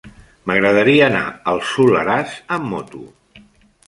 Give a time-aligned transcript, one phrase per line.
[0.51, 1.21] M'agradaria anar
[1.51, 3.03] al Soleràs amb moto.